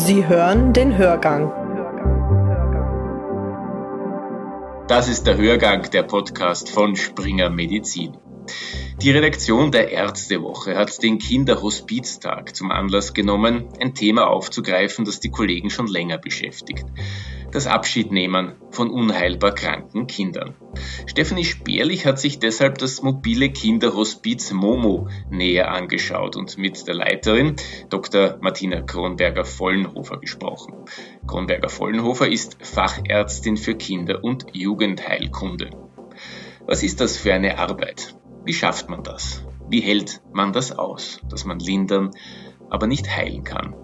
[0.00, 1.50] Sie hören den Hörgang.
[4.86, 8.16] Das ist der Hörgang, der Podcast von Springer Medizin.
[9.00, 15.30] Die Redaktion der Ärztewoche hat den Kinderhospiztag zum Anlass genommen, ein Thema aufzugreifen, das die
[15.30, 16.84] Kollegen schon länger beschäftigt.
[17.52, 20.56] Das Abschiednehmen von unheilbar kranken Kindern.
[21.06, 27.54] Stephanie Speerlich hat sich deshalb das mobile Kinderhospiz Momo näher angeschaut und mit der Leiterin
[27.90, 28.38] Dr.
[28.40, 30.74] Martina Kronberger-Vollenhofer gesprochen.
[31.28, 35.70] Kronberger-Vollenhofer ist Fachärztin für Kinder- und Jugendheilkunde.
[36.66, 38.17] Was ist das für eine Arbeit?
[38.44, 39.44] Wie schafft man das?
[39.68, 42.10] Wie hält man das aus, dass man lindern,
[42.70, 43.74] aber nicht heilen kann?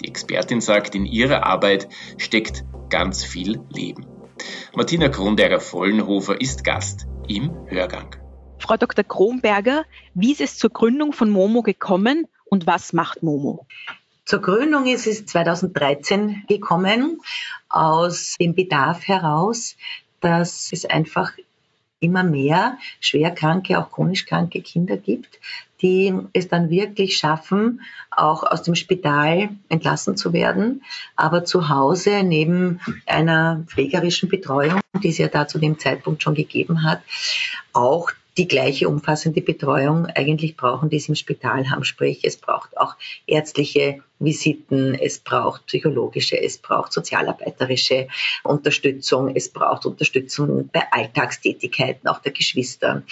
[0.00, 4.06] Die Expertin sagt, in ihrer Arbeit steckt ganz viel Leben.
[4.74, 8.16] Martina Kronberger-Vollenhofer ist Gast im Hörgang.
[8.58, 9.04] Frau Dr.
[9.04, 9.84] Kronberger,
[10.14, 13.66] wie ist es zur Gründung von Momo gekommen und was macht Momo?
[14.24, 17.20] Zur Gründung ist es 2013 gekommen,
[17.68, 19.76] aus dem Bedarf heraus,
[20.20, 21.32] dass es einfach
[22.04, 25.40] immer mehr schwerkranke, auch chronisch kranke Kinder gibt,
[25.82, 30.82] die es dann wirklich schaffen, auch aus dem Spital entlassen zu werden,
[31.16, 36.34] aber zu Hause neben einer pflegerischen Betreuung, die es ja da zu dem Zeitpunkt schon
[36.34, 37.02] gegeben hat,
[37.72, 41.84] auch die gleiche umfassende Betreuung eigentlich brauchen, die sie im Spital haben.
[41.84, 42.96] Sprich, es braucht auch
[43.26, 48.08] ärztliche Visiten, es braucht psychologische, es braucht sozialarbeiterische
[48.42, 53.02] Unterstützung, es braucht Unterstützung bei Alltagstätigkeiten auch der Geschwister.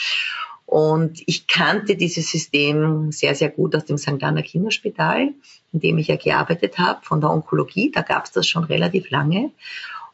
[0.66, 4.22] Und ich kannte dieses System sehr, sehr gut aus dem St.
[4.22, 5.34] Anna Kinderspital,
[5.72, 7.90] in dem ich ja gearbeitet habe, von der Onkologie.
[7.90, 9.50] Da gab es das schon relativ lange.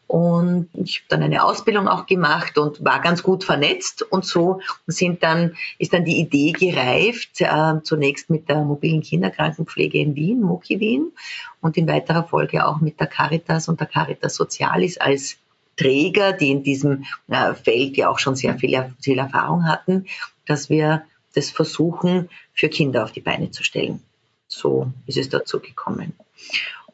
[0.09, 4.62] Und ich habe dann eine Ausbildung auch gemacht und war ganz gut vernetzt und so
[4.87, 10.41] sind dann, ist dann die Idee gereift, äh, zunächst mit der mobilen Kinderkrankenpflege in Wien,
[10.41, 11.12] Moki Wien
[11.61, 15.36] und in weiterer Folge auch mit der Caritas und der Caritas Sozialis als
[15.77, 20.07] Träger, die in diesem äh, Feld ja auch schon sehr viel, viel Erfahrung hatten,
[20.47, 21.02] dass wir
[21.35, 24.02] das versuchen, für Kinder auf die Beine zu stellen.
[24.48, 26.14] So ist es dazu gekommen.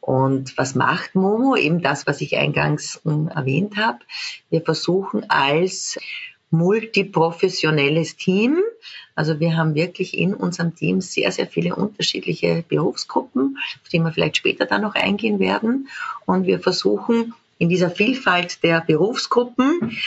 [0.05, 1.55] Und was macht Momo?
[1.55, 3.97] Eben das, was ich eingangs hm, erwähnt habe.
[4.51, 5.97] Wir versuchen als
[6.51, 8.61] multiprofessionelles Team,
[9.15, 14.11] also wir haben wirklich in unserem Team sehr, sehr viele unterschiedliche Berufsgruppen, auf die wir
[14.11, 15.89] vielleicht später dann noch eingehen werden.
[16.27, 19.97] Und wir versuchen in dieser Vielfalt der Berufsgruppen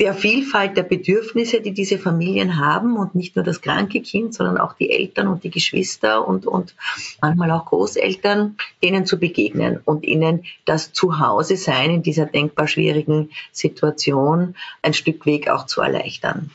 [0.00, 4.56] der Vielfalt der Bedürfnisse, die diese Familien haben und nicht nur das kranke Kind, sondern
[4.56, 6.74] auch die Eltern und die Geschwister und, und
[7.20, 13.30] manchmal auch Großeltern, denen zu begegnen und ihnen das Zuhause sein in dieser denkbar schwierigen
[13.52, 16.50] Situation ein Stück Weg auch zu erleichtern.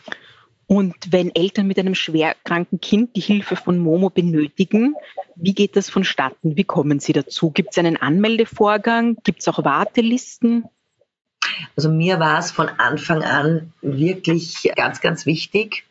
[0.68, 4.96] Und wenn Eltern mit einem schwerkranken Kind die Hilfe von Momo benötigen,
[5.36, 6.58] wie geht das vonstatten?
[6.58, 7.52] Wie kommen sie dazu?
[7.52, 9.18] Gibt es einen Anmeldevorgang?
[9.24, 10.66] Gibt es auch Wartelisten?
[11.76, 15.84] Also mir war es von Anfang an wirklich ganz, ganz wichtig.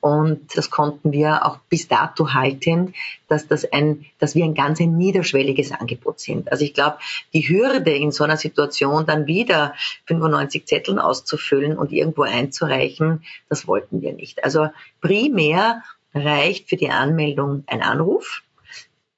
[0.00, 2.94] Und das konnten wir auch bis dato halten,
[3.28, 6.52] dass, das ein, dass wir ein ganz ein niederschwelliges Angebot sind.
[6.52, 6.98] Also ich glaube,
[7.32, 9.74] die Hürde in so einer Situation dann wieder
[10.04, 14.44] 95 Zetteln auszufüllen und irgendwo einzureichen, das wollten wir nicht.
[14.44, 14.68] Also
[15.00, 15.82] primär
[16.14, 18.42] reicht für die Anmeldung ein Anruf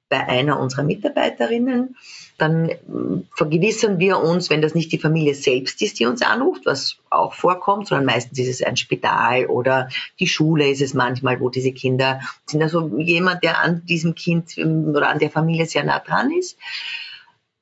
[0.09, 1.95] bei einer unserer Mitarbeiterinnen.
[2.39, 6.65] Dann hm, vergewissern wir uns, wenn das nicht die Familie selbst ist, die uns anruft,
[6.65, 9.89] was auch vorkommt, sondern meistens ist es ein Spital oder
[10.19, 12.63] die Schule ist es manchmal, wo diese Kinder sind.
[12.63, 16.57] Also jemand, der an diesem Kind hm, oder an der Familie sehr nah dran ist.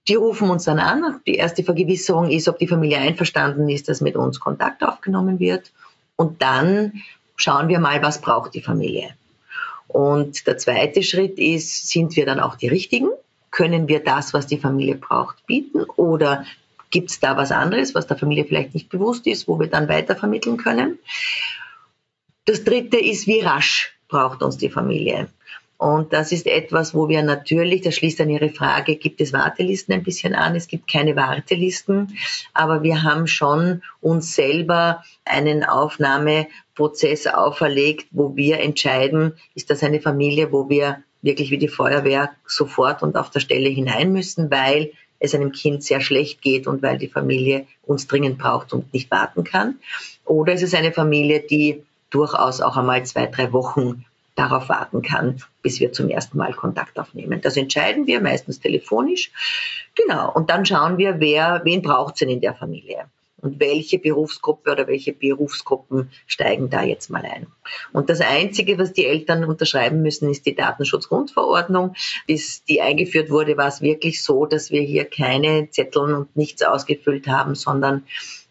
[0.07, 1.19] Die rufen uns dann an.
[1.27, 5.73] Die erste Vergewisserung ist, ob die Familie einverstanden ist, dass mit uns Kontakt aufgenommen wird.
[6.15, 7.03] Und dann
[7.35, 9.09] schauen wir mal, was braucht die Familie.
[9.87, 13.09] Und der zweite Schritt ist, sind wir dann auch die Richtigen?
[13.57, 15.81] Können wir das, was die Familie braucht, bieten?
[15.95, 16.45] Oder
[16.91, 19.89] gibt es da was anderes, was der Familie vielleicht nicht bewusst ist, wo wir dann
[19.89, 20.99] weitervermitteln können?
[22.45, 25.29] Das dritte ist, wie rasch braucht uns die Familie?
[25.77, 29.91] Und das ist etwas, wo wir natürlich, das schließt an Ihre Frage, gibt es Wartelisten
[29.91, 30.55] ein bisschen an?
[30.55, 32.15] Es gibt keine Wartelisten,
[32.53, 39.99] aber wir haben schon uns selber einen Aufnahmeprozess auferlegt, wo wir entscheiden, ist das eine
[39.99, 44.91] Familie, wo wir wirklich wie die Feuerwehr sofort und auf der Stelle hinein müssen, weil
[45.19, 49.09] es einem Kind sehr schlecht geht und weil die Familie uns dringend braucht und nicht
[49.09, 49.79] warten kann.
[50.25, 54.05] Oder ist es eine Familie, die durchaus auch einmal zwei, drei Wochen
[54.35, 57.41] darauf warten kann, bis wir zum ersten Mal Kontakt aufnehmen.
[57.41, 59.31] Das entscheiden wir meistens telefonisch.
[59.95, 60.31] Genau.
[60.31, 63.05] Und dann schauen wir, wer, wen braucht es denn in der Familie?
[63.41, 67.47] Und welche Berufsgruppe oder welche Berufsgruppen steigen da jetzt mal ein.
[67.93, 71.95] Und das Einzige, was die Eltern unterschreiben müssen, ist die Datenschutzgrundverordnung.
[72.25, 76.63] Bis die eingeführt wurde, war es wirklich so, dass wir hier keine Zettel und nichts
[76.63, 78.03] ausgefüllt haben, sondern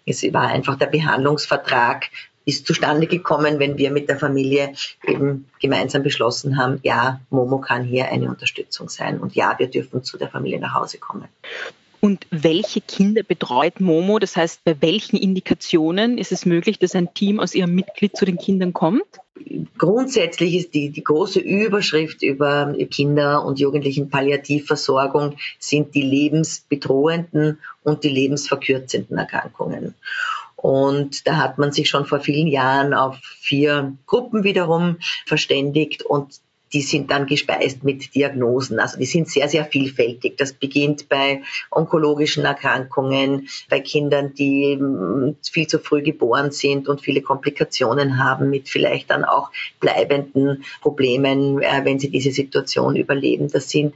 [0.04, 2.10] es war einfach der Behandlungsvertrag
[2.46, 4.72] ist zustande gekommen, wenn wir mit der Familie
[5.04, 10.04] eben gemeinsam beschlossen haben, ja, Momo kann hier eine Unterstützung sein und ja, wir dürfen
[10.04, 11.26] zu der Familie nach Hause kommen.
[12.06, 14.20] Und welche Kinder betreut Momo?
[14.20, 18.24] Das heißt, bei welchen Indikationen ist es möglich, dass ein Team aus ihrem Mitglied zu
[18.24, 19.02] den Kindern kommt?
[19.76, 28.04] Grundsätzlich ist die, die große Überschrift über Kinder- und Jugendlichen Palliativversorgung sind die lebensbedrohenden und
[28.04, 29.96] die lebensverkürzenden Erkrankungen.
[30.54, 36.38] Und da hat man sich schon vor vielen Jahren auf vier Gruppen wiederum verständigt und
[36.72, 38.80] die sind dann gespeist mit Diagnosen.
[38.80, 40.36] Also die sind sehr, sehr vielfältig.
[40.36, 47.00] Das beginnt bei onkologischen Erkrankungen, bei Kindern, die hm, viel zu früh geboren sind und
[47.00, 53.48] viele Komplikationen haben, mit vielleicht dann auch bleibenden Problemen, äh, wenn sie diese Situation überleben.
[53.48, 53.94] Das sind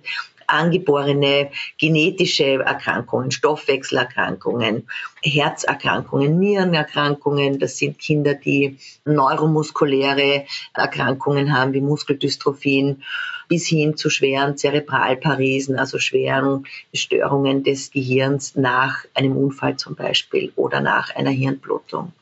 [0.53, 4.89] angeborene genetische Erkrankungen, Stoffwechselerkrankungen,
[5.23, 7.59] Herzerkrankungen, Nierenerkrankungen.
[7.59, 13.03] Das sind Kinder, die neuromuskuläre Erkrankungen haben, wie Muskeldystrophien,
[13.49, 20.53] bis hin zu schweren Zerebralparesen, also schweren Störungen des Gehirns nach einem Unfall zum Beispiel
[20.55, 22.13] oder nach einer Hirnblutung.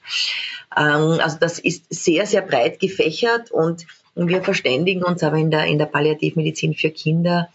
[0.75, 5.66] Ähm, also das ist sehr, sehr breit gefächert und wir verständigen uns aber in der,
[5.66, 7.50] in der Palliativmedizin für Kinder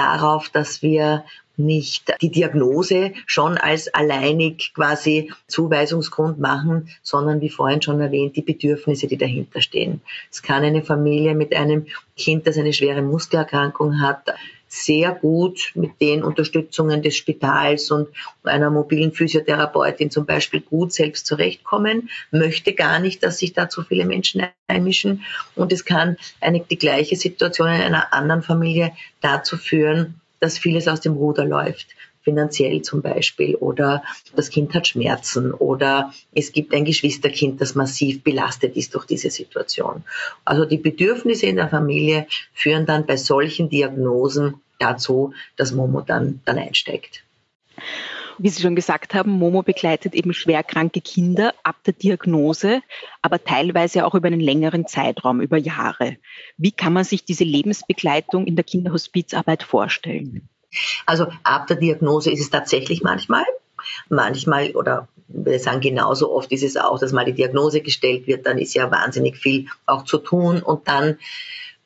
[0.00, 1.24] darauf, dass wir
[1.56, 8.42] nicht die Diagnose schon als alleinig quasi Zuweisungsgrund machen, sondern wie vorhin schon erwähnt, die
[8.42, 10.00] Bedürfnisse, die dahinter stehen.
[10.30, 11.86] Es kann eine Familie mit einem
[12.16, 14.32] Kind, das eine schwere Muskelerkrankung hat,
[14.72, 18.08] sehr gut mit den Unterstützungen des Spitals und
[18.44, 23.82] einer mobilen Physiotherapeutin zum Beispiel gut selbst zurechtkommen, möchte gar nicht, dass sich da zu
[23.82, 25.24] viele Menschen einmischen.
[25.56, 30.86] Und es kann eine, die gleiche Situation in einer anderen Familie dazu führen, dass vieles
[30.86, 31.88] aus dem Ruder läuft
[32.22, 34.02] finanziell zum Beispiel oder
[34.36, 39.30] das Kind hat Schmerzen oder es gibt ein Geschwisterkind, das massiv belastet ist durch diese
[39.30, 40.04] Situation.
[40.44, 46.40] Also die Bedürfnisse in der Familie führen dann bei solchen Diagnosen dazu, dass Momo dann,
[46.44, 47.24] dann einsteigt.
[48.42, 52.80] Wie Sie schon gesagt haben, Momo begleitet eben schwerkranke Kinder ab der Diagnose,
[53.20, 56.16] aber teilweise auch über einen längeren Zeitraum, über Jahre.
[56.56, 60.48] Wie kann man sich diese Lebensbegleitung in der Kinderhospizarbeit vorstellen?
[61.06, 63.44] Also ab der Diagnose ist es tatsächlich manchmal.
[64.08, 68.46] Manchmal oder wir sagen genauso oft ist es auch, dass mal die Diagnose gestellt wird,
[68.46, 71.18] dann ist ja wahnsinnig viel auch zu tun und dann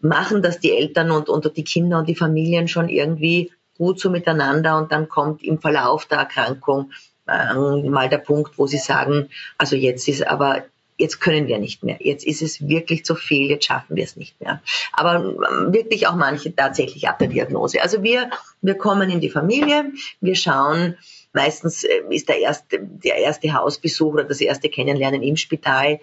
[0.01, 4.11] machen das die Eltern und, und die Kinder und die Familien schon irgendwie gut so
[4.11, 6.93] miteinander und dann kommt im Verlauf der Erkrankung
[7.27, 9.29] äh, mal der Punkt, wo sie sagen,
[9.59, 10.65] also jetzt ist aber
[10.97, 11.97] jetzt können wir nicht mehr.
[12.01, 14.61] Jetzt ist es wirklich zu viel, jetzt schaffen wir es nicht mehr.
[14.93, 17.83] Aber ähm, wirklich auch manche tatsächlich ab der Diagnose.
[17.83, 18.31] Also wir,
[18.63, 20.97] wir kommen in die Familie, wir schauen,
[21.35, 25.99] Meistens äh, ist der erste, der erste Hausbesuch oder das erste Kennenlernen im Spital.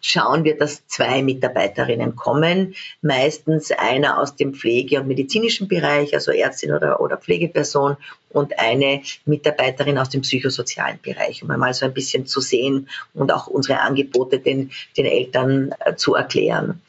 [0.00, 2.74] Schauen wir, dass zwei Mitarbeiterinnen kommen.
[3.00, 7.96] Meistens einer aus dem Pflege- und medizinischen Bereich, also Ärztin oder, oder Pflegeperson
[8.28, 13.32] und eine Mitarbeiterin aus dem psychosozialen Bereich, um einmal so ein bisschen zu sehen und
[13.32, 16.82] auch unsere Angebote den, den Eltern äh, zu erklären.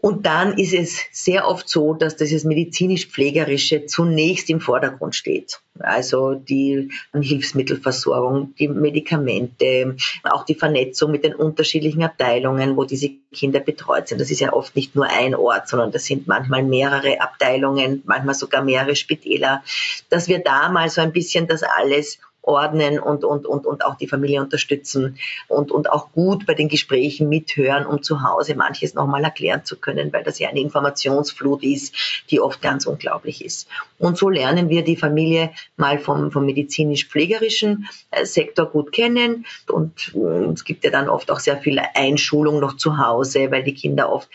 [0.00, 5.60] Und dann ist es sehr oft so, dass dieses medizinisch-pflegerische zunächst im Vordergrund steht.
[5.80, 13.58] Also die Hilfsmittelversorgung, die Medikamente, auch die Vernetzung mit den unterschiedlichen Abteilungen, wo diese Kinder
[13.58, 14.20] betreut sind.
[14.20, 18.34] Das ist ja oft nicht nur ein Ort, sondern das sind manchmal mehrere Abteilungen, manchmal
[18.34, 19.64] sogar mehrere Spitäler,
[20.10, 23.96] dass wir da mal so ein bisschen das alles ordnen und, und, und, und auch
[23.96, 25.18] die Familie unterstützen
[25.48, 29.76] und, und auch gut bei den Gesprächen mithören, um zu Hause manches nochmal erklären zu
[29.76, 31.94] können, weil das ja eine Informationsflut ist,
[32.30, 33.68] die oft ganz unglaublich ist.
[33.98, 40.14] Und so lernen wir die Familie mal vom, vom medizinisch-pflegerischen äh, Sektor gut kennen und
[40.14, 43.74] äh, es gibt ja dann oft auch sehr viel Einschulung noch zu Hause, weil die
[43.74, 44.28] Kinder oft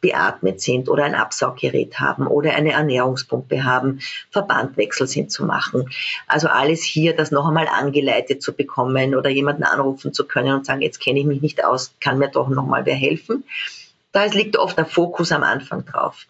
[0.00, 5.90] beatmet sind oder ein Absauggerät haben oder eine Ernährungspumpe haben, Verbandwechsel sind zu machen.
[6.26, 10.66] Also alles hier, das noch einmal angeleitet zu bekommen oder jemanden anrufen zu können und
[10.66, 13.44] sagen, jetzt kenne ich mich nicht aus, kann mir doch noch mal wer helfen.
[14.12, 16.26] Da liegt oft der Fokus am Anfang drauf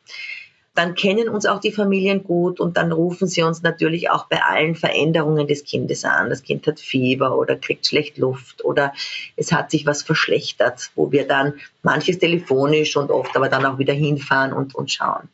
[0.75, 4.43] dann kennen uns auch die Familien gut und dann rufen sie uns natürlich auch bei
[4.43, 6.31] allen Veränderungen des Kindes an.
[6.31, 8.93] Das Kind hat Fieber oder kriegt schlecht Luft oder
[9.37, 13.79] es hat sich was verschlechtert, wo wir dann manches telefonisch und oft aber dann auch
[13.79, 15.29] wieder hinfahren und, und schauen.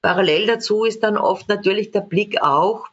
[0.00, 2.88] Parallel dazu ist dann oft natürlich der Blick auch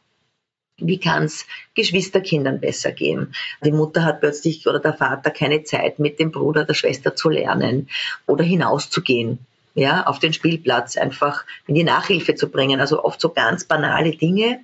[0.82, 3.34] Wie kann es Geschwisterkindern besser gehen?
[3.64, 7.28] Die Mutter hat plötzlich oder der Vater keine Zeit, mit dem Bruder, der Schwester zu
[7.28, 7.88] lernen
[8.26, 12.80] oder hinauszugehen ja, auf den Spielplatz einfach in die Nachhilfe zu bringen.
[12.80, 14.60] Also oft so ganz banale Dinge.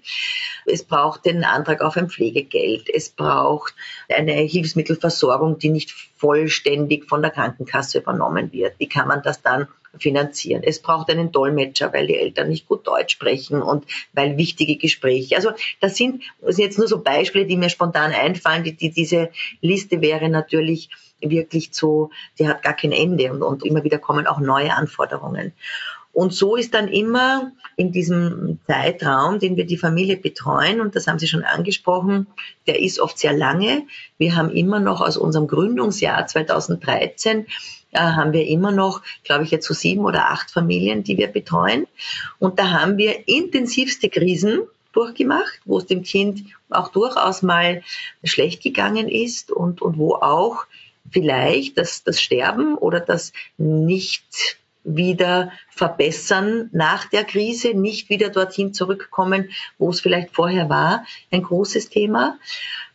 [0.64, 2.88] Es braucht den Antrag auf ein Pflegegeld.
[2.92, 3.75] Es braucht
[4.08, 8.75] eine Hilfsmittelversorgung, die nicht vollständig von der Krankenkasse übernommen wird.
[8.78, 10.62] Wie kann man das dann finanzieren?
[10.64, 15.36] Es braucht einen Dolmetscher, weil die Eltern nicht gut Deutsch sprechen und weil wichtige Gespräche.
[15.36, 18.64] Also das sind, das sind jetzt nur so Beispiele, die mir spontan einfallen.
[18.64, 23.64] Die, die, diese Liste wäre natürlich wirklich zu, die hat gar kein Ende und, und
[23.64, 25.52] immer wieder kommen auch neue Anforderungen.
[26.12, 31.06] Und so ist dann immer in diesem Zeitraum, den wir die Familie betreuen, und das
[31.06, 32.26] haben Sie schon angesprochen,
[32.66, 33.82] der ist oft sehr lange.
[34.16, 37.46] Wir haben immer noch aus unserem Gründungsjahr 2013
[37.92, 41.28] äh, haben wir immer noch, glaube ich, jetzt so sieben oder acht Familien, die wir
[41.28, 41.87] betreuen.
[42.38, 44.61] Und da haben wir intensivste Krisen
[44.92, 47.82] durchgemacht, wo es dem Kind auch durchaus mal
[48.25, 50.64] schlecht gegangen ist und, und wo auch
[51.10, 58.72] vielleicht das, das Sterben oder das nicht wieder verbessern nach der Krise, nicht wieder dorthin
[58.72, 62.38] zurückkommen, wo es vielleicht vorher war, ein großes Thema.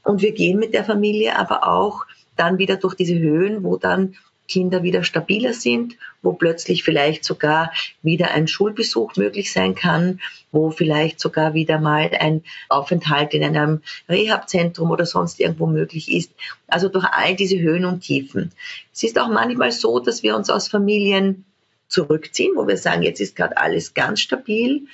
[0.04, 2.06] Und wir gehen mit der Familie aber auch
[2.38, 4.16] dann wieder durch diese Höhen, wo dann
[4.52, 10.20] Kinder wieder stabiler sind, wo plötzlich vielleicht sogar wieder ein Schulbesuch möglich sein kann,
[10.52, 16.34] wo vielleicht sogar wieder mal ein Aufenthalt in einem Rehabzentrum oder sonst irgendwo möglich ist.
[16.68, 18.52] Also durch all diese Höhen und Tiefen.
[18.94, 21.46] Es ist auch manchmal so, dass wir uns aus Familien
[21.88, 24.86] zurückziehen, wo wir sagen, jetzt ist gerade alles ganz stabil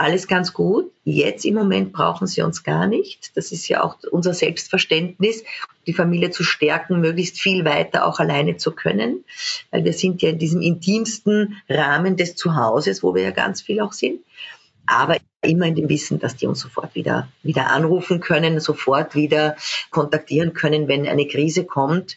[0.00, 0.90] alles ganz gut.
[1.04, 3.36] Jetzt im Moment brauchen sie uns gar nicht.
[3.36, 5.44] Das ist ja auch unser Selbstverständnis,
[5.86, 9.24] die Familie zu stärken, möglichst viel weiter auch alleine zu können.
[9.70, 13.80] Weil wir sind ja in diesem intimsten Rahmen des Zuhauses, wo wir ja ganz viel
[13.80, 14.20] auch sind.
[14.86, 19.56] Aber immer in dem Wissen, dass die uns sofort wieder, wieder anrufen können, sofort wieder
[19.90, 22.16] kontaktieren können, wenn eine Krise kommt.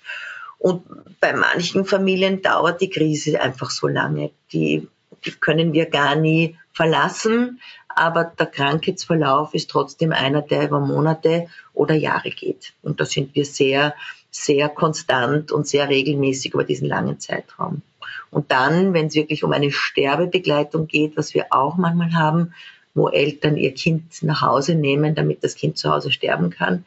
[0.57, 0.83] Und
[1.19, 4.31] bei manchen Familien dauert die Krise einfach so lange.
[4.53, 4.87] Die,
[5.25, 11.47] die können wir gar nie verlassen, aber der Krankheitsverlauf ist trotzdem einer, der über Monate
[11.73, 12.73] oder Jahre geht.
[12.81, 13.93] Und da sind wir sehr,
[14.31, 17.83] sehr konstant und sehr regelmäßig über diesen langen Zeitraum.
[18.31, 22.53] Und dann, wenn es wirklich um eine Sterbebegleitung geht, was wir auch manchmal haben,
[22.95, 26.85] wo Eltern ihr Kind nach Hause nehmen, damit das Kind zu Hause sterben kann,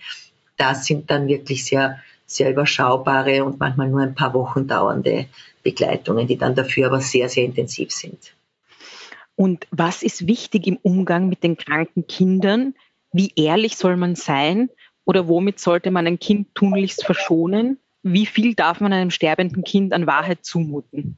[0.56, 5.26] das sind dann wirklich sehr, sehr überschaubare und manchmal nur ein paar Wochen dauernde
[5.62, 8.35] Begleitungen, die dann dafür aber sehr, sehr intensiv sind.
[9.36, 12.74] Und was ist wichtig im Umgang mit den kranken Kindern?
[13.12, 14.70] Wie ehrlich soll man sein?
[15.04, 17.78] Oder womit sollte man ein Kind tunlichst verschonen?
[18.02, 21.16] Wie viel darf man einem sterbenden Kind an Wahrheit zumuten?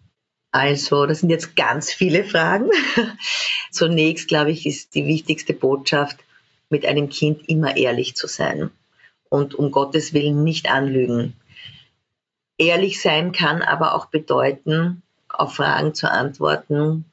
[0.50, 2.70] Also, das sind jetzt ganz viele Fragen.
[3.70, 6.18] Zunächst, glaube ich, ist die wichtigste Botschaft,
[6.70, 8.70] mit einem Kind immer ehrlich zu sein
[9.30, 11.34] und um Gottes Willen nicht anlügen.
[12.58, 17.04] Ehrlich sein kann aber auch bedeuten, auf Fragen zu antworten,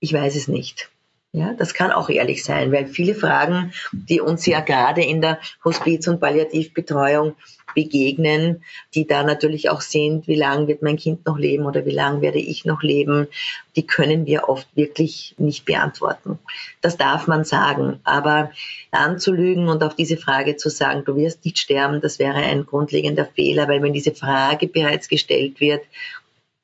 [0.00, 0.90] ich weiß es nicht.
[1.32, 5.38] Ja, das kann auch ehrlich sein, weil viele Fragen, die uns ja gerade in der
[5.64, 7.36] Hospiz- und Palliativbetreuung
[7.72, 8.64] begegnen,
[8.94, 12.20] die da natürlich auch sind, wie lange wird mein Kind noch leben oder wie lange
[12.20, 13.28] werde ich noch leben,
[13.76, 16.40] die können wir oft wirklich nicht beantworten.
[16.80, 18.50] Das darf man sagen, aber
[18.90, 23.26] anzulügen und auf diese Frage zu sagen, du wirst nicht sterben, das wäre ein grundlegender
[23.26, 25.84] Fehler, weil wenn diese Frage bereits gestellt wird,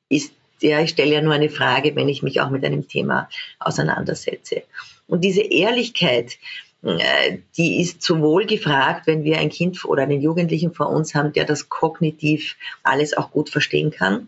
[0.09, 3.29] ist ja, ich stelle ja nur eine Frage, wenn ich mich auch mit einem Thema
[3.59, 4.63] auseinandersetze.
[5.07, 6.37] Und diese Ehrlichkeit,
[6.83, 11.33] äh, die ist sowohl gefragt, wenn wir ein Kind oder einen Jugendlichen vor uns haben,
[11.33, 14.27] der das kognitiv alles auch gut verstehen kann.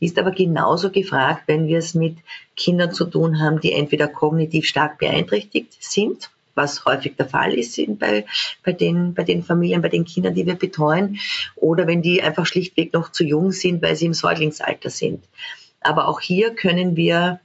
[0.00, 2.18] Die ist aber genauso gefragt, wenn wir es mit
[2.54, 7.78] Kindern zu tun haben, die entweder kognitiv stark beeinträchtigt sind, was häufig der Fall ist
[7.98, 8.26] bei,
[8.64, 11.18] bei, den, bei den Familien, bei den Kindern, die wir betreuen,
[11.54, 15.24] oder wenn die einfach schlichtweg noch zu jung sind, weil sie im Säuglingsalter sind.
[15.80, 17.40] Aber auch hier können wir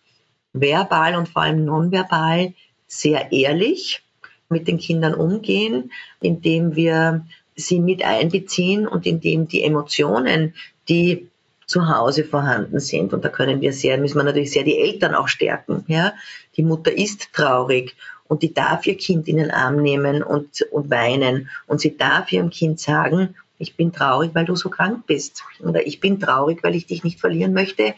[0.53, 2.53] verbal und vor allem nonverbal
[2.87, 4.03] sehr ehrlich
[4.49, 10.53] mit den Kindern umgehen, indem wir sie mit einbeziehen und indem die Emotionen,
[10.89, 11.29] die
[11.65, 13.13] zu Hause vorhanden sind.
[13.13, 15.85] Und da können wir sehr, müssen wir natürlich sehr die Eltern auch stärken.
[15.87, 16.13] Ja,
[16.57, 17.95] die Mutter ist traurig
[18.27, 21.49] und die darf ihr Kind in den Arm nehmen und, und weinen.
[21.67, 25.43] Und sie darf ihrem Kind sagen, ich bin traurig, weil du so krank bist.
[25.59, 27.93] Oder ich bin traurig, weil ich dich nicht verlieren möchte.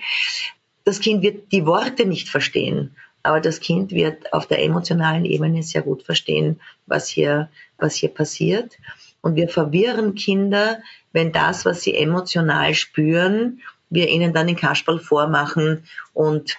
[0.84, 5.64] Das Kind wird die Worte nicht verstehen, aber das Kind wird auf der emotionalen Ebene
[5.64, 8.78] sehr gut verstehen, was hier, was hier passiert.
[9.22, 10.80] Und wir verwirren Kinder,
[11.14, 16.58] wenn das, was sie emotional spüren, wir ihnen dann den Kasperl vormachen und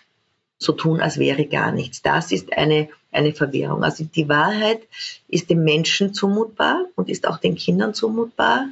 [0.58, 2.00] so tun, als wäre gar nichts.
[2.00, 3.84] Das ist eine, eine Verwirrung.
[3.84, 4.82] Also die Wahrheit
[5.28, 8.66] ist dem Menschen zumutbar und ist auch den Kindern zumutbar.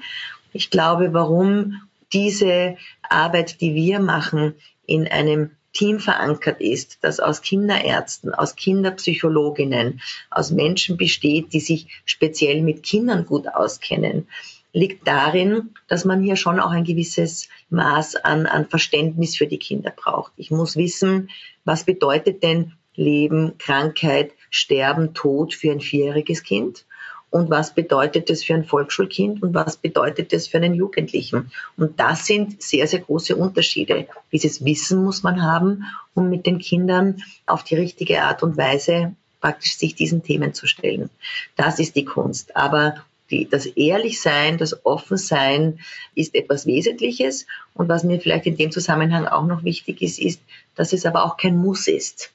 [0.52, 1.80] Ich glaube, warum
[2.12, 2.76] diese
[3.08, 4.54] Arbeit, die wir machen,
[4.86, 11.86] in einem Team verankert ist, das aus Kinderärzten, aus Kinderpsychologinnen, aus Menschen besteht, die sich
[12.04, 14.28] speziell mit Kindern gut auskennen,
[14.74, 19.58] liegt darin, dass man hier schon auch ein gewisses Maß an, an Verständnis für die
[19.58, 20.32] Kinder braucht.
[20.36, 21.30] Ich muss wissen,
[21.64, 26.84] was bedeutet denn Leben, Krankheit, Sterben, Tod für ein vierjähriges Kind?
[27.32, 31.50] Und was bedeutet das für ein Volksschulkind und was bedeutet das für einen Jugendlichen?
[31.78, 34.06] Und das sind sehr, sehr große Unterschiede.
[34.32, 39.14] Dieses Wissen muss man haben, um mit den Kindern auf die richtige Art und Weise
[39.40, 41.08] praktisch sich diesen Themen zu stellen.
[41.56, 42.54] Das ist die Kunst.
[42.54, 42.96] Aber
[43.30, 45.80] die, das Ehrlichsein, das Offensein
[46.14, 47.46] ist etwas Wesentliches.
[47.72, 50.42] Und was mir vielleicht in dem Zusammenhang auch noch wichtig ist, ist,
[50.74, 52.30] dass es aber auch kein Muss ist.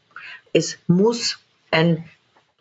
[0.58, 1.38] Es muss
[1.70, 2.04] ein,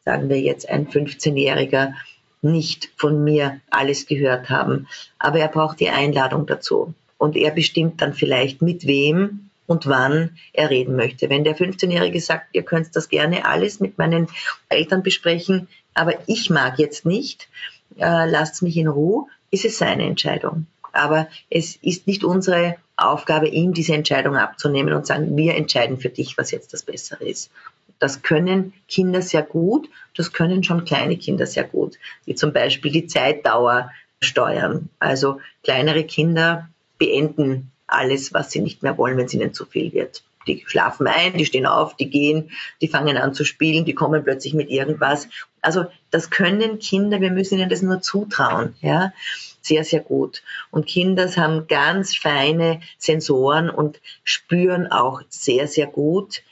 [0.04, 1.94] sagen wir jetzt, ein 15-Jähriger
[2.42, 4.86] nicht von mir alles gehört haben.
[5.18, 6.92] Aber er braucht die Einladung dazu.
[7.16, 11.30] Und er bestimmt dann vielleicht mit wem und wann er reden möchte.
[11.30, 14.28] Wenn der 15-Jährige sagt, ihr könnt das gerne alles mit meinen
[14.68, 17.48] Eltern besprechen, aber ich mag jetzt nicht,
[17.96, 20.66] äh, lasst mich in Ruhe, ist es seine Entscheidung.
[20.92, 26.10] Aber es ist nicht unsere Aufgabe, ihm diese Entscheidung abzunehmen und sagen, wir entscheiden für
[26.10, 27.50] dich, was jetzt das Bessere ist.
[27.98, 32.92] Das können Kinder sehr gut, das können schon kleine Kinder sehr gut, die zum Beispiel
[32.92, 34.88] die Zeitdauer steuern.
[34.98, 39.92] Also kleinere Kinder beenden alles, was sie nicht mehr wollen, wenn es ihnen zu viel
[39.92, 42.50] wird die schlafen ein, die stehen auf, die gehen,
[42.80, 45.28] die fangen an zu spielen, die kommen plötzlich mit irgendwas.
[45.60, 49.12] Also das können Kinder, wir müssen ihnen das nur zutrauen, ja,
[49.60, 50.42] sehr, sehr gut.
[50.70, 56.42] Und Kinder haben ganz feine Sensoren und spüren auch sehr, sehr gut,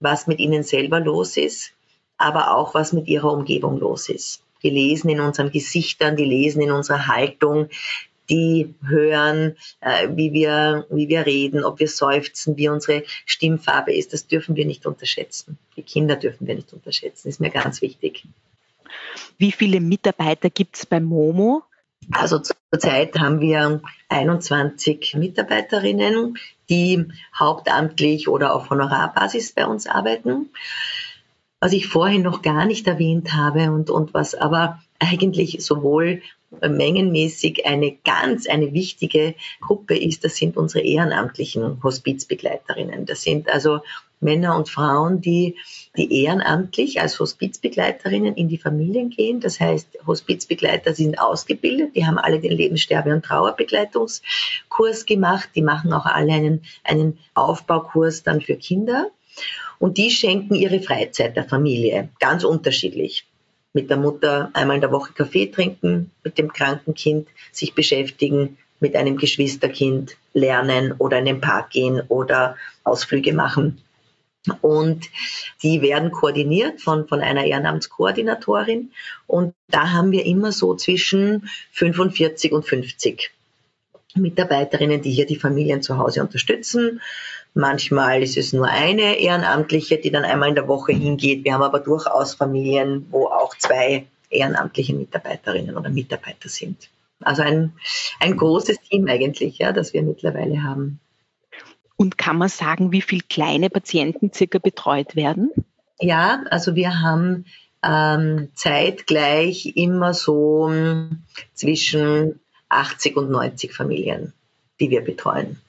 [0.00, 1.72] was mit ihnen selber los ist,
[2.16, 4.42] aber auch was mit ihrer Umgebung los ist.
[4.62, 7.68] Die lesen in unseren Gesichtern, die lesen in unserer Haltung,
[8.28, 14.12] die hören, äh, wie, wir, wie wir reden, ob wir seufzen, wie unsere Stimmfarbe ist.
[14.12, 15.58] Das dürfen wir nicht unterschätzen.
[15.76, 17.28] Die Kinder dürfen wir nicht unterschätzen.
[17.28, 18.24] Ist mir ganz wichtig.
[19.38, 21.62] Wie viele Mitarbeiter gibt es bei Momo?
[22.12, 27.06] Also zurzeit haben wir 21 Mitarbeiterinnen, die
[27.38, 30.50] hauptamtlich oder auf Honorarbasis bei uns arbeiten.
[31.60, 36.22] Was ich vorhin noch gar nicht erwähnt habe und, und was aber eigentlich sowohl
[36.66, 43.06] mengenmäßig eine ganz, eine wichtige Gruppe ist, das sind unsere ehrenamtlichen Hospizbegleiterinnen.
[43.06, 43.80] Das sind also
[44.20, 45.56] Männer und Frauen, die,
[45.96, 49.40] die ehrenamtlich als Hospizbegleiterinnen in die Familien gehen.
[49.40, 55.92] Das heißt, Hospizbegleiter sind ausgebildet, die haben alle den Lebenssterbe- und Trauerbegleitungskurs gemacht, die machen
[55.92, 59.10] auch alle einen, einen Aufbaukurs dann für Kinder.
[59.78, 63.26] Und die schenken ihre Freizeit der Familie, ganz unterschiedlich
[63.72, 68.58] mit der Mutter einmal in der Woche Kaffee trinken, mit dem kranken Kind sich beschäftigen,
[68.80, 73.80] mit einem Geschwisterkind lernen oder in den Park gehen oder Ausflüge machen.
[74.60, 75.08] Und
[75.62, 78.92] die werden koordiniert von, von einer Ehrenamtskoordinatorin.
[79.26, 83.30] Und da haben wir immer so zwischen 45 und 50
[84.14, 87.00] Mitarbeiterinnen, die hier die Familien zu Hause unterstützen.
[87.54, 91.44] Manchmal ist es nur eine Ehrenamtliche, die dann einmal in der Woche hingeht.
[91.44, 96.88] Wir haben aber durchaus Familien, wo auch zwei ehrenamtliche Mitarbeiterinnen oder Mitarbeiter sind.
[97.20, 97.72] Also ein,
[98.20, 101.00] ein großes Team eigentlich, ja, das wir mittlerweile haben.
[101.98, 105.50] Und kann man sagen, wie viele kleine Patienten circa betreut werden?
[106.00, 107.44] Ja, also wir haben
[107.82, 114.32] ähm, zeitgleich immer so hm, zwischen 80 und 90 Familien,
[114.78, 115.60] die wir betreuen.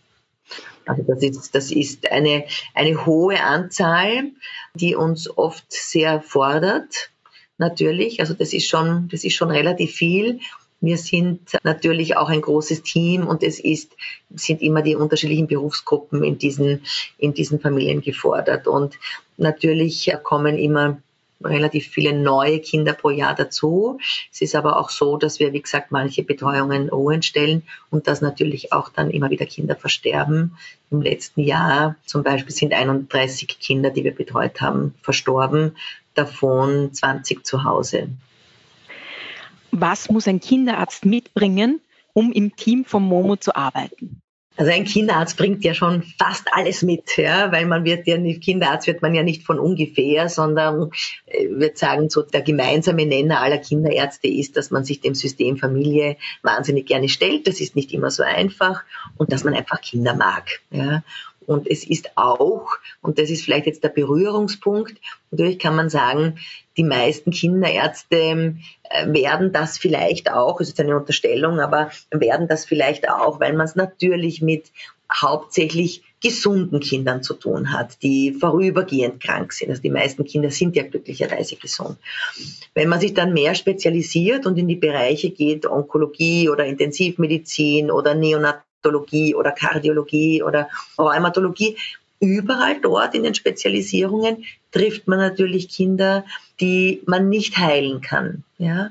[0.86, 4.32] Also das ist, das ist eine, eine hohe Anzahl,
[4.76, 7.10] die uns oft sehr fordert,
[7.58, 8.20] natürlich.
[8.20, 10.42] Also das ist schon, das ist schon relativ viel.
[10.82, 13.92] Wir sind natürlich auch ein großes Team und es ist,
[14.34, 16.84] sind immer die unterschiedlichen Berufsgruppen in diesen,
[17.18, 18.68] in diesen Familien gefordert.
[18.68, 18.98] Und
[19.38, 20.98] natürlich kommen immer
[21.44, 24.00] relativ viele neue Kinder pro Jahr dazu.
[24.32, 28.22] Es ist aber auch so, dass wir, wie gesagt, manche Betreuungen ruhen stellen und dass
[28.22, 30.58] natürlich auch dann immer wieder Kinder versterben.
[30.92, 35.76] Im letzten Jahr zum Beispiel sind 31 Kinder, die wir betreut haben, verstorben,
[36.14, 38.10] davon 20 zu Hause.
[39.72, 41.82] Was muss ein Kinderarzt mitbringen,
[42.14, 44.22] um im Team von Momo zu arbeiten?
[44.60, 48.44] Also ein Kinderarzt bringt ja schon fast alles mit, ja, weil man wird ja nicht,
[48.44, 50.92] Kinderarzt wird man ja nicht von ungefähr, sondern
[51.28, 55.56] äh, wird sagen, so der gemeinsame Nenner aller Kinderärzte ist, dass man sich dem System
[55.56, 57.48] Familie wahnsinnig gerne stellt.
[57.48, 58.84] Das ist nicht immer so einfach
[59.16, 61.04] und dass man einfach Kinder mag, ja.
[61.50, 66.38] Und es ist auch, und das ist vielleicht jetzt der Berührungspunkt, natürlich kann man sagen,
[66.78, 72.66] die meisten Kinderärzte äh, werden das vielleicht auch, es ist eine Unterstellung, aber werden das
[72.66, 74.72] vielleicht auch, weil man es natürlich mit
[75.12, 79.72] hauptsächlich gesunden Kindern zu tun hat, die vorübergehend krank sind.
[79.72, 81.98] Also die meisten Kinder sind ja glücklicherweise gesund.
[82.76, 88.14] Wenn man sich dann mehr spezialisiert und in die Bereiche geht, Onkologie oder Intensivmedizin oder
[88.84, 91.78] Neonatologie oder Kardiologie oder Rheumatologie,
[92.20, 96.26] überall dort in den Spezialisierungen trifft man natürlich Kinder,
[96.60, 98.44] die man nicht heilen kann.
[98.58, 98.90] Ja?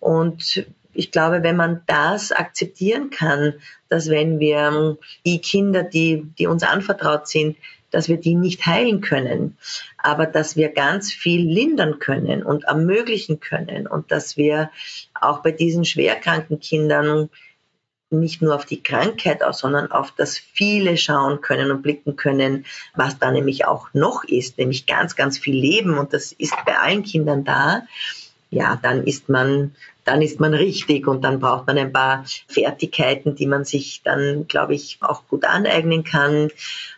[0.00, 3.54] Und ich glaube, wenn man das akzeptieren kann,
[3.88, 7.56] dass wenn wir die Kinder, die, die uns anvertraut sind,
[7.90, 9.58] dass wir die nicht heilen können,
[9.98, 14.70] aber dass wir ganz viel lindern können und ermöglichen können und dass wir
[15.20, 17.28] auch bei diesen schwerkranken Kindern
[18.20, 22.64] nicht nur auf die Krankheit aus, sondern auf das viele schauen können und blicken können,
[22.94, 26.78] was da nämlich auch noch ist, nämlich ganz, ganz viel Leben und das ist bei
[26.78, 27.82] allen Kindern da.
[28.50, 29.72] Ja, dann ist man
[30.04, 34.46] dann ist man richtig und dann braucht man ein paar Fertigkeiten, die man sich dann,
[34.48, 36.50] glaube ich, auch gut aneignen kann.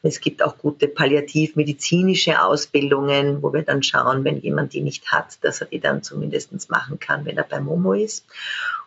[0.02, 5.38] Es gibt auch gute palliativmedizinische Ausbildungen, wo wir dann schauen, wenn jemand die nicht hat,
[5.42, 8.24] dass er die dann zumindest machen kann, wenn er bei Momo ist.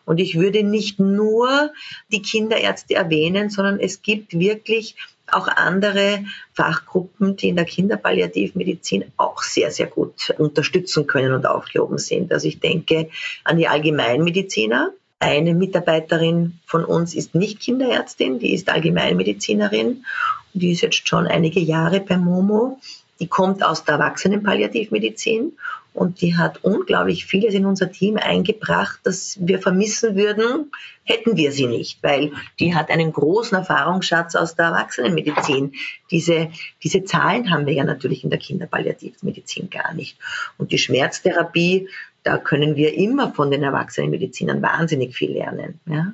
[0.08, 1.74] Und ich würde nicht nur
[2.13, 4.96] die Kinderärzte erwähnen, sondern es gibt wirklich
[5.30, 11.98] auch andere Fachgruppen, die in der Kinderpalliativmedizin auch sehr, sehr gut unterstützen können und aufgehoben
[11.98, 12.32] sind.
[12.32, 13.10] Also ich denke
[13.43, 14.91] an die Allgemeinmediziner.
[15.20, 20.06] Eine Mitarbeiterin von uns ist nicht Kinderärztin, die ist Allgemeinmedizinerin
[20.54, 22.80] und die ist jetzt schon einige Jahre bei Momo.
[23.20, 25.58] Die kommt aus der Erwachsenenpalliativmedizin
[25.97, 30.71] und die hat unglaublich vieles in unser Team eingebracht, das wir vermissen würden,
[31.03, 35.73] hätten wir sie nicht, weil die hat einen großen Erfahrungsschatz aus der Erwachsenenmedizin.
[36.12, 36.51] Diese,
[36.83, 40.19] diese Zahlen haben wir ja natürlich in der Kinderpalliativmedizin gar nicht.
[40.60, 41.89] Und die Schmerztherapie,
[42.21, 45.79] da können wir immer von den Erwachsenenmedizinern wahnsinnig viel lernen.
[45.88, 46.13] Ja.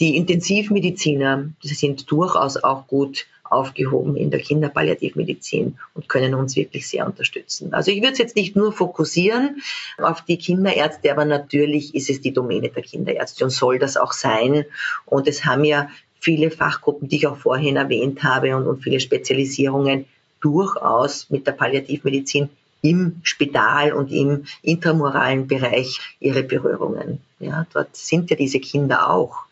[0.00, 7.04] Die Intensivmediziner, sind durchaus auch gut aufgehoben in der Kinderpalliativmedizin und können uns wirklich sehr
[7.04, 7.74] unterstützen.
[7.74, 9.60] Also ich würde es jetzt nicht nur fokussieren
[9.98, 14.12] auf die Kinderärzte, aber natürlich ist es die Domäne der Kinderärzte und soll das auch
[14.12, 14.64] sein.
[15.04, 15.88] Und es haben ja
[16.20, 20.06] viele Fachgruppen, die ich auch vorhin erwähnt habe und, und viele Spezialisierungen
[20.40, 22.48] durchaus mit der Palliativmedizin
[22.82, 27.20] im Spital und im intramuralen Bereich ihre Berührungen.
[27.38, 29.44] Ja, dort sind ja diese Kinder auch.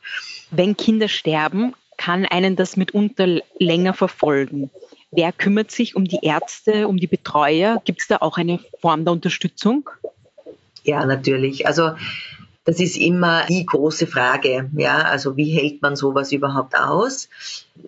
[0.50, 4.70] Wenn Kinder sterben, kann einen das mitunter länger verfolgen.
[5.10, 7.82] Wer kümmert sich um die Ärzte, um die Betreuer?
[7.84, 9.88] Gibt es da auch eine Form der Unterstützung?
[10.84, 11.66] Ja, natürlich.
[11.66, 11.92] Also
[12.64, 14.70] das ist immer die große Frage.
[14.76, 17.28] Ja, also wie hält man sowas überhaupt aus?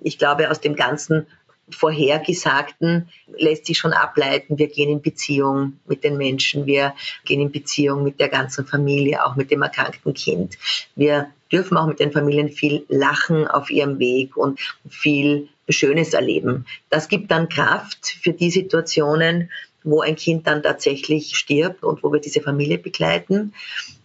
[0.02, 1.26] Ich glaube, aus dem ganzen
[1.70, 6.94] Vorhergesagten lässt sich schon ableiten, wir gehen in Beziehung mit den Menschen, wir
[7.24, 10.58] gehen in Beziehung mit der ganzen Familie, auch mit dem erkrankten Kind.
[10.96, 16.66] Wir dürfen auch mit den Familien viel lachen auf ihrem Weg und viel Schönes erleben.
[16.88, 19.50] Das gibt dann Kraft für die Situationen,
[19.82, 23.54] wo ein Kind dann tatsächlich stirbt und wo wir diese Familie begleiten.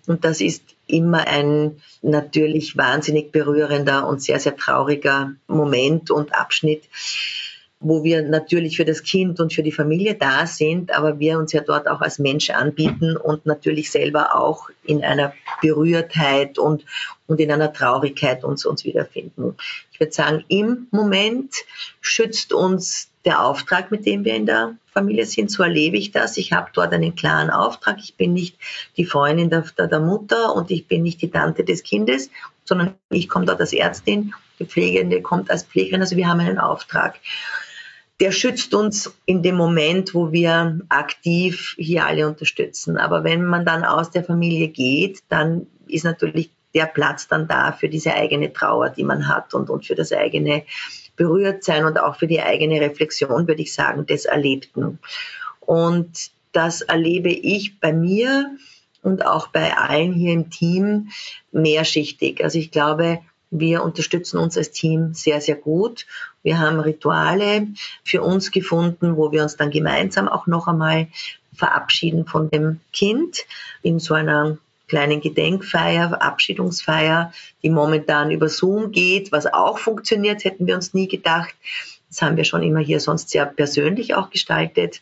[0.08, 6.84] Und das ist immer ein natürlich wahnsinnig berührender und sehr, sehr trauriger Moment und Abschnitt
[7.88, 11.54] wo wir natürlich für das Kind und für die Familie da sind, aber wir uns
[11.54, 16.84] ja dort auch als Mensch anbieten und natürlich selber auch in einer Berührtheit und,
[17.28, 19.56] und in einer Traurigkeit uns, uns wiederfinden.
[19.92, 21.54] Ich würde sagen, im Moment
[22.02, 25.52] schützt uns der Auftrag, mit dem wir in der Familie sind.
[25.52, 26.38] So erlebe ich das.
[26.38, 27.98] Ich habe dort einen klaren Auftrag.
[28.00, 28.58] Ich bin nicht
[28.98, 32.32] die Freundin der, der Mutter und ich bin nicht die Tante des Kindes,
[32.64, 36.02] sondern ich komme dort als Ärztin, die Pflegende kommt als Pflegerin.
[36.02, 37.20] Also wir haben einen Auftrag
[38.20, 42.98] der schützt uns in dem Moment, wo wir aktiv hier alle unterstützen.
[42.98, 47.72] Aber wenn man dann aus der Familie geht, dann ist natürlich der Platz dann da
[47.72, 50.64] für diese eigene Trauer, die man hat und, und für das eigene
[51.16, 55.00] Berührtsein und auch für die eigene Reflexion, würde ich sagen, des Erlebten.
[55.62, 58.56] Und das erlebe ich bei mir
[59.02, 61.10] und auch bei allen hier im Team
[61.52, 62.44] mehrschichtig.
[62.44, 63.20] Also ich glaube,
[63.60, 66.06] wir unterstützen uns als Team sehr, sehr gut.
[66.44, 67.68] Wir haben Rituale
[68.04, 71.08] für uns gefunden, wo wir uns dann gemeinsam auch noch einmal
[71.54, 73.46] verabschieden von dem Kind
[73.82, 77.32] in so einer kleinen Gedenkfeier, Verabschiedungsfeier,
[77.64, 81.56] die momentan über Zoom geht, was auch funktioniert, hätten wir uns nie gedacht.
[82.10, 85.02] Das haben wir schon immer hier sonst sehr persönlich auch gestaltet.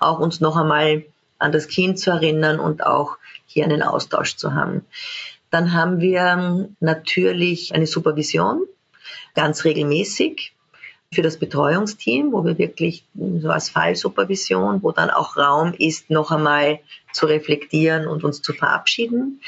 [0.00, 1.04] Auch uns noch einmal
[1.38, 4.84] an das Kind zu erinnern und auch hier einen Austausch zu haben.
[5.52, 8.62] Dann haben wir natürlich eine Supervision,
[9.34, 10.54] ganz regelmäßig.
[11.12, 16.30] für das Betreuungsteam, wo wir wirklich so als Fallsupervision, wo dann auch Raum ist, noch
[16.30, 16.80] einmal
[17.12, 19.42] zu reflektieren und uns zu verabschieden.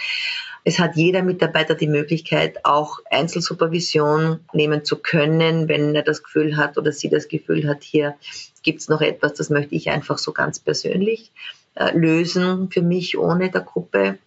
[0.64, 6.58] Es hat jeder Mitarbeiter die Möglichkeit, auch Einzelsupervision nehmen zu können, wenn er das Gefühl
[6.58, 8.14] hat oder sie das Gefühl hat, hier
[8.62, 11.32] gibt es noch etwas, das möchte ich einfach so ganz persönlich
[11.74, 14.18] äh, lösen für mich ohne der Gruppe.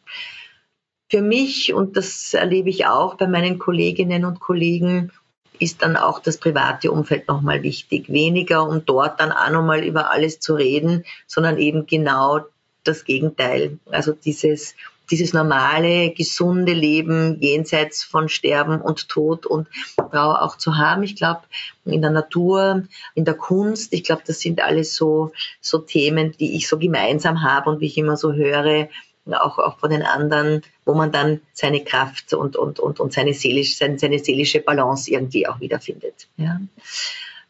[1.09, 5.11] Für mich, und das erlebe ich auch bei meinen Kolleginnen und Kollegen,
[5.59, 8.09] ist dann auch das private Umfeld nochmal wichtig.
[8.09, 12.41] Weniger, um dort dann auch nochmal über alles zu reden, sondern eben genau
[12.83, 13.79] das Gegenteil.
[13.89, 14.75] Also dieses
[15.09, 21.03] dieses normale, gesunde Leben jenseits von Sterben und Tod und Trauer auch zu haben.
[21.03, 21.41] Ich glaube,
[21.85, 22.83] in der Natur,
[23.15, 27.43] in der Kunst, ich glaube, das sind alles so, so Themen, die ich so gemeinsam
[27.43, 28.89] habe und wie ich immer so höre,
[29.33, 33.33] auch, auch von den anderen, wo man dann seine Kraft und, und, und, und seine,
[33.33, 36.27] seelisch, seine, seine seelische Balance irgendwie auch wiederfindet.
[36.37, 36.59] Ja.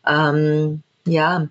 [0.06, 1.48] Ähm, ja,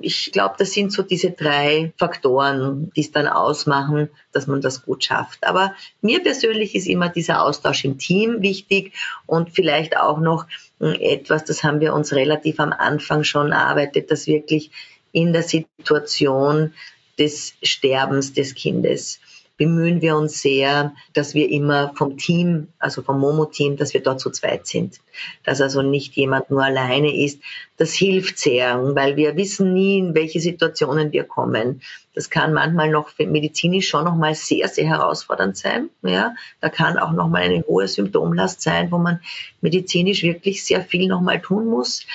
[0.00, 4.84] ich glaube, das sind so diese drei Faktoren, die es dann ausmachen, dass man das
[4.84, 5.46] gut schafft.
[5.46, 8.92] Aber mir persönlich ist immer dieser Austausch im Team wichtig
[9.26, 10.46] und vielleicht auch noch
[10.80, 14.70] hm, etwas, das haben wir uns relativ am Anfang schon erarbeitet, dass wirklich
[15.12, 16.74] in der Situation
[17.18, 19.20] des Sterbens des Kindes
[19.58, 24.20] bemühen wir uns sehr, dass wir immer vom Team, also vom Momo-Team, dass wir dort
[24.20, 25.00] zu zweit sind.
[25.44, 27.40] Dass also nicht jemand nur alleine ist.
[27.76, 31.82] Das hilft sehr, weil wir wissen nie, in welche Situationen wir kommen.
[32.14, 35.90] Das kann manchmal noch medizinisch schon nochmal sehr, sehr herausfordernd sein.
[36.02, 39.20] Ja, da kann auch nochmal eine hohe Symptomlast sein, wo man
[39.60, 42.06] medizinisch wirklich sehr viel nochmal tun muss.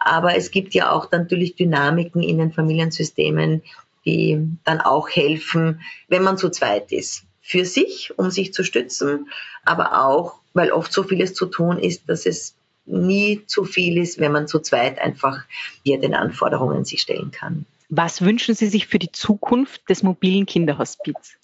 [0.00, 3.62] Aber es gibt ja auch natürlich Dynamiken in den Familiensystemen,
[4.08, 7.24] die dann auch helfen, wenn man zu zweit ist.
[7.42, 9.28] Für sich, um sich zu stützen,
[9.64, 12.54] aber auch, weil oft so vieles zu tun ist, dass es
[12.86, 15.44] nie zu viel ist, wenn man zu zweit einfach
[15.84, 17.66] hier den Anforderungen sich stellen kann.
[17.90, 21.38] Was wünschen Sie sich für die Zukunft des mobilen Kinderhospiz?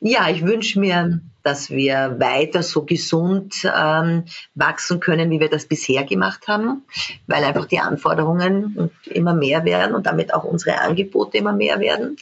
[0.00, 5.66] Ja, ich wünsche mir, dass wir weiter so gesund ähm, wachsen können, wie wir das
[5.66, 6.82] bisher gemacht haben,
[7.26, 12.16] weil einfach die Anforderungen immer mehr werden und damit auch unsere Angebote immer mehr werden.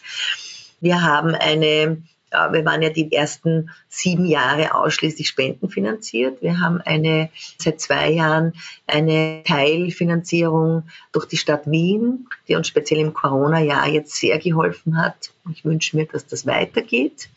[0.80, 2.02] Wir haben eine
[2.50, 6.42] wir waren ja die ersten sieben Jahre ausschließlich spendenfinanziert.
[6.42, 8.54] Wir haben eine, seit zwei Jahren
[8.86, 15.30] eine Teilfinanzierung durch die Stadt Wien, die uns speziell im Corona-Jahr jetzt sehr geholfen hat.
[15.52, 17.28] Ich wünsche mir, dass das weitergeht.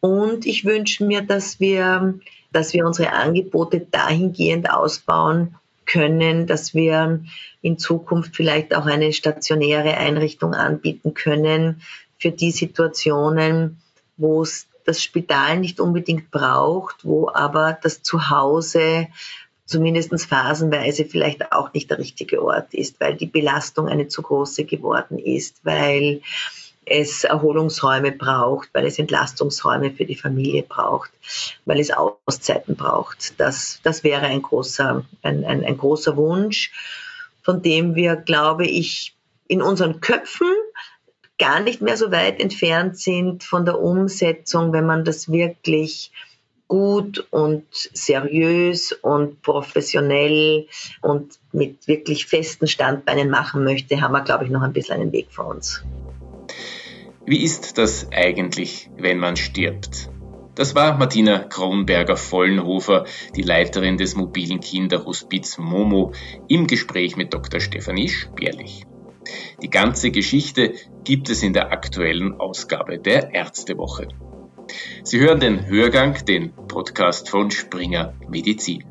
[0.00, 2.14] Und ich wünsche mir, dass wir,
[2.52, 5.54] dass wir unsere Angebote dahingehend ausbauen
[5.86, 7.24] können, dass wir
[7.62, 11.82] in Zukunft vielleicht auch eine stationäre Einrichtung anbieten können
[12.18, 13.78] für die Situationen,
[14.16, 19.08] wo es das Spital nicht unbedingt braucht, wo aber das Zuhause
[19.66, 24.64] zumindest phasenweise vielleicht auch nicht der richtige Ort ist, weil die Belastung eine zu große
[24.64, 26.20] geworden ist, weil
[26.86, 31.10] es Erholungsräume braucht, weil es Entlastungsräume für die Familie braucht,
[31.64, 33.40] weil es Auszeiten braucht.
[33.40, 36.72] Das, das wäre ein großer, ein, ein, ein großer Wunsch,
[37.42, 39.14] von dem wir, glaube ich,
[39.48, 40.54] in unseren Köpfen
[41.44, 46.10] gar nicht mehr so weit entfernt sind von der Umsetzung, wenn man das wirklich
[46.68, 50.66] gut und seriös und professionell
[51.02, 55.12] und mit wirklich festen Standbeinen machen möchte, haben wir, glaube ich, noch ein bisschen einen
[55.12, 55.84] Weg vor uns.
[57.26, 60.08] Wie ist das eigentlich, wenn man stirbt?
[60.54, 63.04] Das war Martina Kronberger-Vollenhofer,
[63.36, 66.12] die Leiterin des mobilen Kinderhospiz Momo,
[66.48, 67.60] im Gespräch mit Dr.
[67.60, 68.86] Stefanie Sperlich.
[69.62, 74.08] Die ganze Geschichte gibt es in der aktuellen Ausgabe der Ärztewoche.
[75.02, 78.84] Sie hören den Hörgang, den Podcast von Springer Medizin.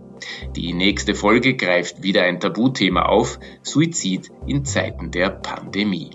[0.55, 6.11] Die nächste Folge greift wieder ein Tabuthema auf, Suizid in Zeiten der Pandemie.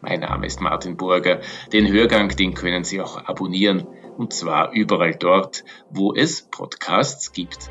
[0.00, 1.40] Mein Name ist Martin Burger.
[1.72, 7.70] Den Hörgang, den können Sie auch abonnieren, und zwar überall dort, wo es Podcasts gibt.